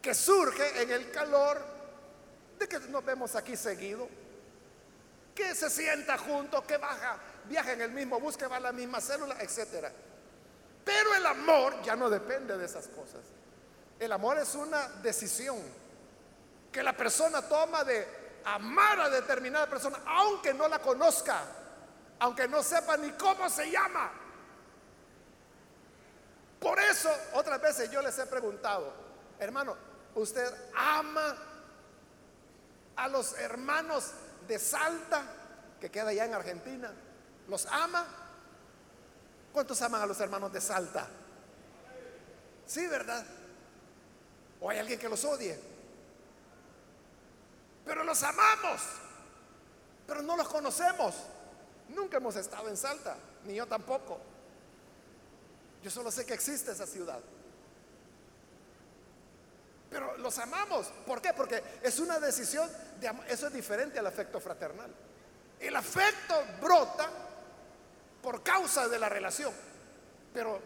[0.00, 1.60] que surge en el calor
[2.58, 4.08] de que nos vemos aquí seguido,
[5.38, 8.72] que se sienta junto, que baja, viaja en el mismo bus, que va a la
[8.72, 9.86] misma célula, etc.
[10.84, 13.20] Pero el amor ya no depende de esas cosas.
[14.00, 15.62] El amor es una decisión
[16.72, 18.04] que la persona toma de
[18.46, 21.40] amar a determinada persona, aunque no la conozca
[22.20, 24.10] aunque no sepa ni cómo se llama.
[26.58, 28.92] Por eso otras veces yo les he preguntado,
[29.38, 29.76] hermano,
[30.14, 31.36] ¿usted ama
[32.96, 34.10] a los hermanos
[34.48, 35.22] de Salta,
[35.80, 36.90] que queda allá en Argentina?
[37.46, 38.06] ¿Los ama?
[39.52, 41.06] ¿Cuántos aman a los hermanos de Salta?
[42.66, 43.24] Sí, ¿verdad?
[44.60, 45.58] ¿O hay alguien que los odie?
[47.84, 48.82] Pero los amamos,
[50.06, 51.14] pero no los conocemos.
[51.88, 54.18] Nunca hemos estado en Salta, ni yo tampoco.
[55.82, 57.20] Yo solo sé que existe esa ciudad.
[59.90, 60.88] Pero los amamos.
[61.06, 61.32] ¿Por qué?
[61.32, 62.68] Porque es una decisión
[63.28, 64.90] Eso es diferente al afecto fraternal.
[65.60, 67.08] El afecto brota
[68.22, 69.52] por causa de la relación.
[70.32, 70.60] Pero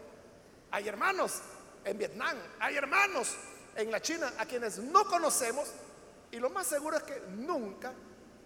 [0.71, 1.39] hay hermanos
[1.85, 3.35] en Vietnam, hay hermanos
[3.75, 5.69] en la China a quienes no conocemos
[6.31, 7.91] y lo más seguro es que nunca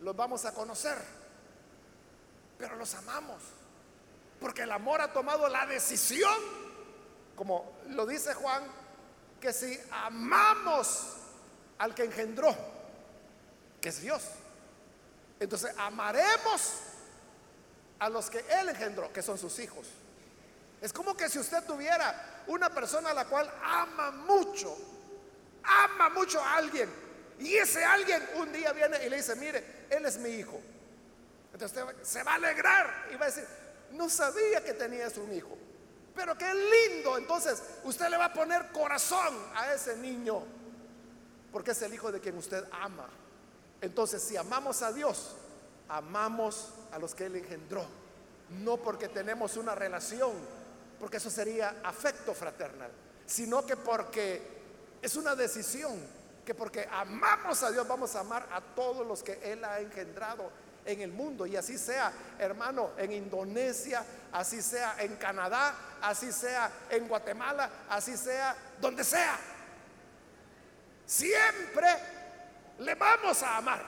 [0.02, 0.98] los vamos a conocer
[2.58, 3.42] pero los amamos.
[4.40, 6.36] Porque el amor ha tomado la decisión,
[7.36, 8.64] como lo dice Juan,
[9.40, 11.16] que si amamos
[11.78, 12.56] al que engendró,
[13.88, 14.24] es Dios,
[15.40, 16.74] entonces amaremos
[18.00, 19.88] a los que Él engendró, que son sus hijos.
[20.82, 24.78] Es como que si usted tuviera una persona a la cual ama mucho,
[25.64, 26.90] ama mucho a alguien,
[27.40, 30.60] y ese alguien un día viene y le dice, mire, Él es mi hijo.
[31.54, 33.46] Entonces usted se va a alegrar y va a decir,
[33.92, 35.58] no sabía que tenías un hijo.
[36.16, 37.18] Pero qué lindo.
[37.18, 40.44] Entonces usted le va a poner corazón a ese niño.
[41.52, 43.08] Porque es el hijo de quien usted ama.
[43.82, 45.36] Entonces si amamos a Dios,
[45.90, 47.86] amamos a los que Él engendró.
[48.62, 50.32] No porque tenemos una relación,
[51.00, 52.92] porque eso sería afecto fraternal,
[53.26, 54.42] sino que porque
[55.02, 56.00] es una decisión,
[56.46, 60.50] que porque amamos a Dios vamos a amar a todos los que Él ha engendrado
[60.86, 61.46] en el mundo.
[61.46, 68.16] Y así sea, hermano, en Indonesia, así sea en Canadá, así sea en Guatemala, así
[68.16, 69.38] sea donde sea.
[71.06, 71.88] Siempre
[72.80, 73.86] le vamos a amar.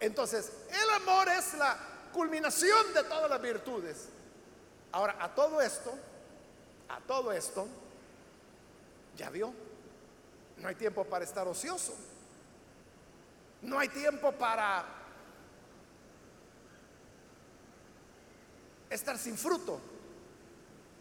[0.00, 1.76] Entonces, el amor es la
[2.12, 4.08] culminación de todas las virtudes.
[4.92, 5.92] Ahora, a todo esto,
[6.88, 7.66] a todo esto,
[9.16, 9.52] ya vio,
[10.58, 11.94] no hay tiempo para estar ocioso.
[13.62, 14.84] No hay tiempo para
[18.88, 19.80] estar sin fruto.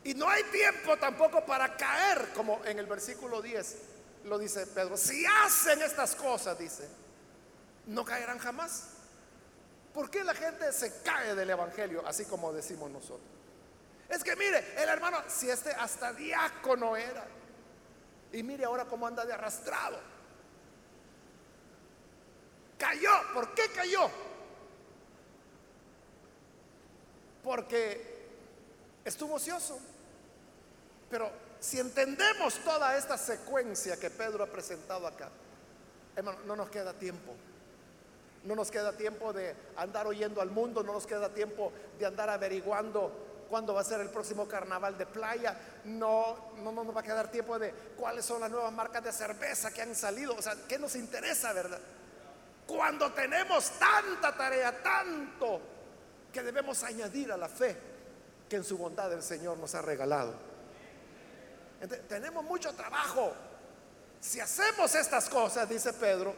[0.03, 3.86] Y no hay tiempo tampoco para caer, como en el versículo 10
[4.25, 4.97] lo dice Pedro.
[4.97, 6.87] Si hacen estas cosas, dice,
[7.87, 8.89] no caerán jamás.
[9.93, 13.27] ¿Por qué la gente se cae del Evangelio, así como decimos nosotros?
[14.09, 17.25] Es que mire, el hermano, si este hasta diácono era,
[18.31, 19.99] y mire ahora cómo anda de arrastrado.
[22.77, 23.11] Cayó.
[23.33, 24.09] ¿Por qué cayó?
[27.43, 28.29] Porque
[29.03, 29.79] estuvo ocioso.
[31.09, 35.29] Pero si entendemos toda esta secuencia que Pedro ha presentado acá,
[36.15, 37.33] hermano, no nos queda tiempo.
[38.43, 42.29] No nos queda tiempo de andar oyendo al mundo, no nos queda tiempo de andar
[42.29, 43.11] averiguando
[43.49, 47.03] cuándo va a ser el próximo carnaval de playa, no, no, no nos va a
[47.03, 50.55] quedar tiempo de cuáles son las nuevas marcas de cerveza que han salido, o sea,
[50.67, 51.79] ¿qué nos interesa, verdad?
[52.65, 55.61] Cuando tenemos tanta tarea, tanto
[56.31, 57.75] que debemos añadir a la fe
[58.49, 60.33] que en su bondad el Señor nos ha regalado.
[62.07, 63.33] Tenemos mucho trabajo.
[64.19, 66.33] Si hacemos estas cosas, dice Pedro,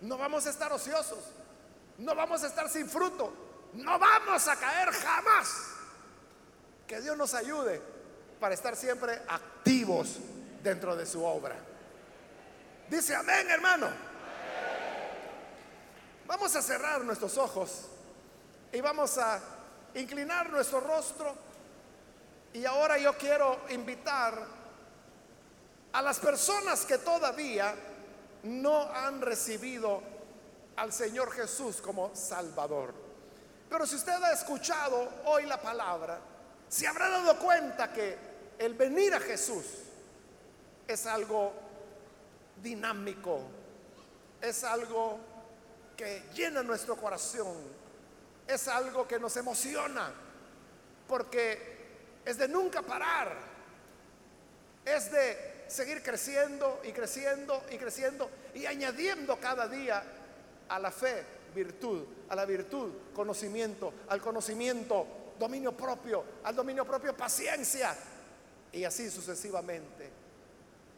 [0.00, 1.20] no vamos a estar ociosos,
[1.98, 3.32] no vamos a estar sin fruto,
[3.74, 5.48] no vamos a caer jamás.
[6.86, 7.80] Que Dios nos ayude
[8.40, 10.18] para estar siempre activos
[10.62, 11.56] dentro de su obra.
[12.88, 13.88] Dice amén, hermano.
[16.26, 17.88] Vamos a cerrar nuestros ojos
[18.72, 19.40] y vamos a
[19.94, 21.34] inclinar nuestro rostro.
[22.52, 24.61] Y ahora yo quiero invitar
[25.92, 27.74] a las personas que todavía
[28.44, 30.02] no han recibido
[30.76, 32.94] al Señor Jesús como Salvador.
[33.68, 36.18] Pero si usted ha escuchado hoy la palabra,
[36.68, 38.16] se habrá dado cuenta que
[38.58, 39.64] el venir a Jesús
[40.86, 41.52] es algo
[42.62, 43.40] dinámico,
[44.40, 45.18] es algo
[45.96, 47.56] que llena nuestro corazón,
[48.46, 50.12] es algo que nos emociona,
[51.06, 53.36] porque es de nunca parar,
[54.84, 60.02] es de seguir creciendo y creciendo y creciendo y añadiendo cada día
[60.68, 67.16] a la fe virtud, a la virtud conocimiento, al conocimiento dominio propio, al dominio propio
[67.16, 67.94] paciencia
[68.72, 70.10] y así sucesivamente.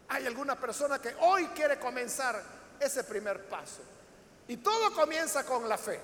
[0.09, 2.43] Hay alguna persona que hoy quiere comenzar
[2.79, 3.81] ese primer paso.
[4.47, 5.99] Y todo comienza con la fe.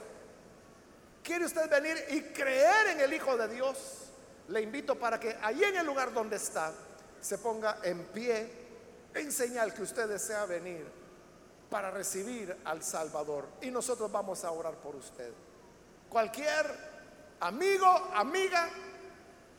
[1.22, 3.76] ¿Quiere usted venir y creer en el Hijo de Dios?
[4.48, 6.72] Le invito para que allí en el lugar donde está
[7.21, 8.51] se ponga en pie
[9.14, 10.87] en señal que usted desea venir
[11.68, 13.47] para recibir al Salvador.
[13.62, 15.33] Y nosotros vamos a orar por usted.
[16.09, 16.66] Cualquier
[17.41, 18.68] amigo, amiga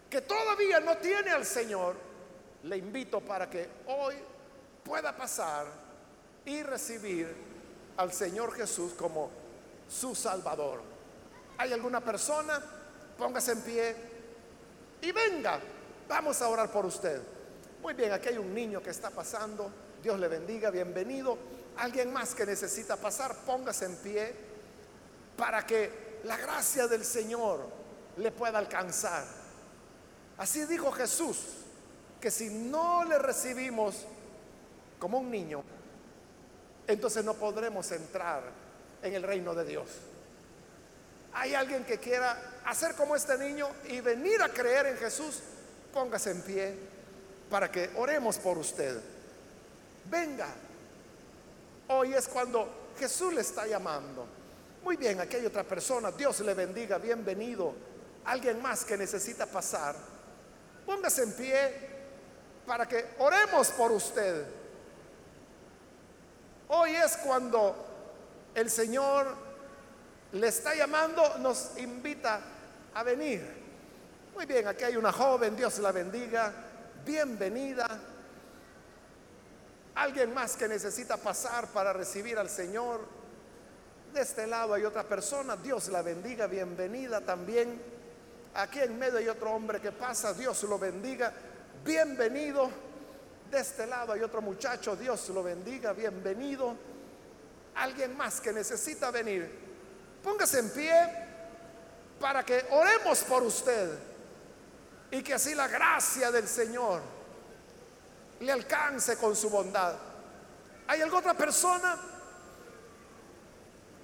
[0.09, 1.95] que todavía no tiene al Señor,
[2.63, 4.15] le invito para que hoy
[4.83, 5.65] pueda pasar
[6.45, 7.33] y recibir
[7.97, 9.29] al Señor Jesús como
[9.87, 10.81] su Salvador.
[11.57, 12.61] ¿Hay alguna persona?
[13.17, 13.95] Póngase en pie
[15.01, 15.59] y venga,
[16.07, 17.21] vamos a orar por usted.
[17.81, 19.71] Muy bien, aquí hay un niño que está pasando.
[20.03, 21.35] Dios le bendiga, bienvenido.
[21.77, 24.33] Alguien más que necesita pasar, póngase en pie
[25.35, 27.65] para que la gracia del Señor
[28.17, 29.25] le pueda alcanzar.
[30.37, 31.37] Así dijo Jesús,
[32.19, 34.05] que si no le recibimos
[34.99, 35.63] como un niño,
[36.85, 38.43] entonces no podremos entrar
[39.01, 39.87] en el reino de Dios.
[41.33, 45.39] Hay alguien que quiera hacer como este niño y venir a creer en Jesús,
[45.91, 46.90] póngase en pie
[47.51, 48.97] para que oremos por usted.
[50.09, 50.47] Venga,
[51.89, 54.25] hoy es cuando Jesús le está llamando.
[54.83, 57.73] Muy bien, aquí hay otra persona, Dios le bendiga, bienvenido.
[58.23, 59.95] Alguien más que necesita pasar,
[60.85, 61.73] póngase en pie
[62.65, 64.45] para que oremos por usted.
[66.69, 67.75] Hoy es cuando
[68.55, 69.27] el Señor
[70.31, 72.39] le está llamando, nos invita
[72.93, 73.45] a venir.
[74.33, 76.70] Muy bien, aquí hay una joven, Dios la bendiga,
[77.05, 77.87] bienvenida.
[79.95, 83.01] Alguien más que necesita pasar para recibir al Señor.
[84.13, 87.81] De este lado hay otra persona, Dios la bendiga, bienvenida también.
[88.53, 91.33] Aquí en medio hay otro hombre que pasa, Dios lo bendiga,
[91.85, 92.69] bienvenido.
[93.49, 96.75] De este lado hay otro muchacho, Dios lo bendiga, bienvenido.
[97.75, 99.49] Alguien más que necesita venir,
[100.23, 100.93] póngase en pie
[102.19, 104.10] para que oremos por usted
[105.11, 107.01] y que así la gracia del Señor
[108.39, 109.93] le alcance con su bondad.
[110.87, 111.97] ¿Hay alguna otra persona?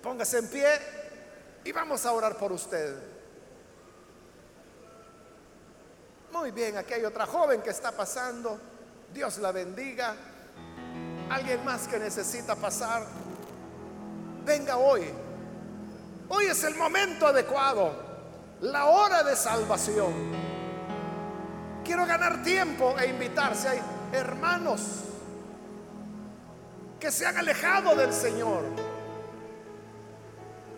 [0.04, 0.68] Póngase en pie
[1.64, 2.96] y vamos a orar por usted.
[6.32, 8.60] Muy bien, aquí hay otra joven que está pasando.
[9.14, 10.16] Dios la bendiga.
[11.30, 13.06] Alguien más que necesita pasar.
[14.46, 15.10] Venga hoy.
[16.30, 17.94] Hoy es el momento adecuado.
[18.62, 20.47] La hora de salvación.
[21.88, 23.70] Quiero ganar tiempo e invitarse.
[23.70, 23.80] Hay
[24.12, 24.82] hermanos
[27.00, 28.66] que se han alejado del Señor.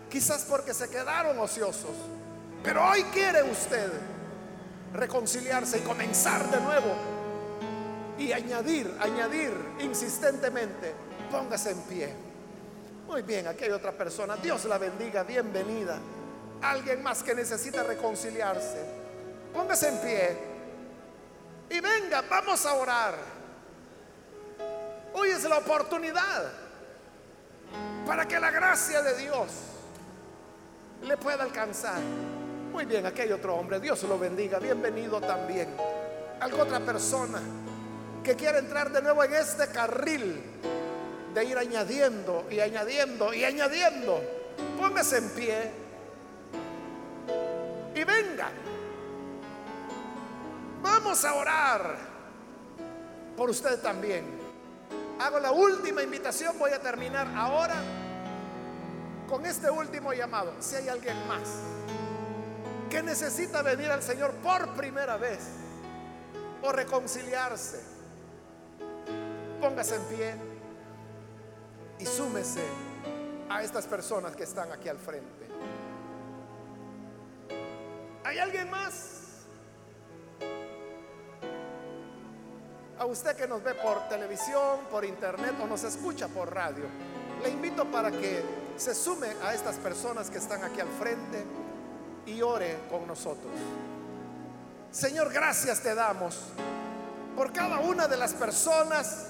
[0.08, 1.96] Quizás porque se quedaron ociosos.
[2.62, 3.90] Pero hoy quiere usted
[4.94, 6.94] reconciliarse y comenzar de nuevo.
[8.16, 10.94] Y añadir, añadir insistentemente.
[11.28, 12.14] Póngase en pie.
[13.08, 14.36] Muy bien, aquí hay otra persona.
[14.36, 15.98] Dios la bendiga, bienvenida.
[16.62, 18.78] Alguien más que necesita reconciliarse.
[19.52, 20.49] Póngase en pie.
[21.70, 23.14] Y venga, vamos a orar.
[25.14, 26.50] Hoy es la oportunidad
[28.04, 29.50] para que la gracia de Dios
[31.02, 32.00] le pueda alcanzar.
[32.72, 33.78] Muy bien, aquí hay otro hombre.
[33.78, 34.58] Dios lo bendiga.
[34.58, 35.68] Bienvenido también.
[36.40, 37.40] Algo otra persona
[38.24, 40.42] que quiere entrar de nuevo en este carril
[41.32, 44.20] de ir añadiendo y añadiendo y añadiendo.
[44.76, 45.70] Póngase en pie
[51.02, 51.96] Vamos a orar
[53.34, 54.22] por usted también.
[55.18, 56.58] Hago la última invitación.
[56.58, 57.76] Voy a terminar ahora
[59.26, 60.52] con este último llamado.
[60.60, 61.48] Si hay alguien más
[62.90, 65.38] que necesita venir al Señor por primera vez
[66.62, 67.80] o reconciliarse,
[69.58, 70.34] póngase en pie
[71.98, 72.62] y súmese
[73.48, 75.48] a estas personas que están aquí al frente.
[78.22, 79.19] ¿Hay alguien más?
[83.00, 86.84] A usted que nos ve por televisión, por internet o nos escucha por radio,
[87.42, 88.44] le invito para que
[88.76, 91.46] se sume a estas personas que están aquí al frente
[92.26, 93.54] y ore con nosotros.
[94.90, 96.40] Señor, gracias te damos
[97.34, 99.28] por cada una de las personas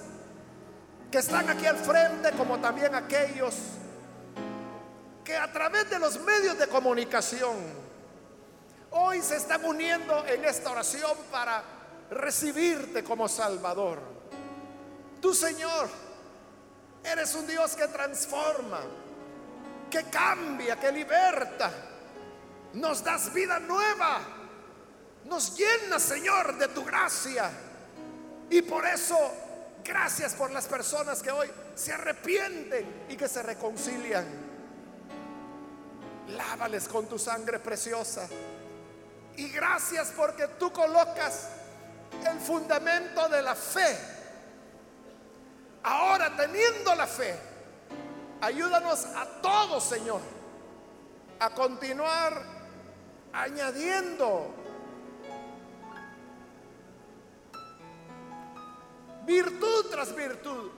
[1.09, 3.55] que están aquí al frente, como también aquellos
[5.23, 7.55] que a través de los medios de comunicación
[8.91, 11.80] hoy se están uniendo en esta oración para
[12.11, 14.01] recibirte como Salvador.
[15.21, 15.89] Tú, Señor,
[17.05, 18.81] eres un Dios que transforma,
[19.91, 21.71] que cambia, que liberta
[22.75, 24.21] nos das vida nueva.
[25.25, 27.51] Nos llenas, Señor, de tu gracia.
[28.49, 29.17] Y por eso,
[29.85, 34.27] gracias por las personas que hoy se arrepienten y que se reconcilian.
[36.29, 38.29] Lávales con tu sangre preciosa.
[39.37, 41.49] Y gracias porque tú colocas
[42.27, 43.99] el fundamento de la fe.
[45.83, 47.35] Ahora, teniendo la fe,
[48.41, 50.21] ayúdanos a todos, Señor,
[51.39, 52.43] a continuar
[53.33, 54.55] añadiendo
[59.25, 60.71] virtud tras virtud,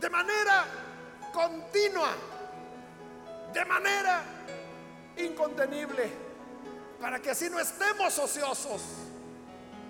[0.00, 0.64] de manera
[1.32, 2.10] continua,
[3.52, 4.22] de manera
[5.18, 6.10] incontenible,
[7.00, 9.05] para que así no estemos ociosos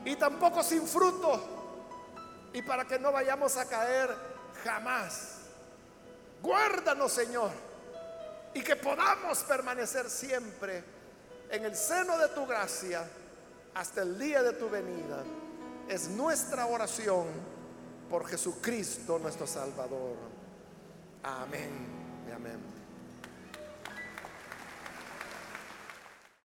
[0.07, 1.39] y tampoco sin fruto,
[2.55, 4.17] y para que no vayamos a caer
[4.65, 5.41] jamás.
[6.41, 7.51] Guárdanos, Señor,
[8.55, 10.83] y que podamos permanecer siempre
[11.51, 13.07] en el seno de tu gracia
[13.75, 15.23] hasta el día de tu venida.
[15.89, 17.27] Es nuestra oración
[18.09, 20.17] por Jesucristo nuestro Salvador.
[21.23, 21.97] Amén
[22.37, 22.76] amén.